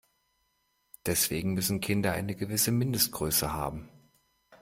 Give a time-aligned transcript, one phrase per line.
[1.05, 3.87] Deswegen müssen Kinder eine gewisse Mindestgröße haben.